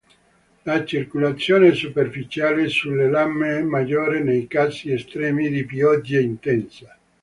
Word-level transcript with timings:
La 0.63 0.83
circolazione 0.83 1.73
superficiale 1.75 2.69
sulle 2.69 3.07
lame 3.07 3.59
è 3.59 3.61
maggiore 3.61 4.23
nei 4.23 4.47
casi 4.47 4.91
estremi 4.91 5.47
di 5.49 5.63
pioggia 5.63 6.19
intensa. 6.19 6.97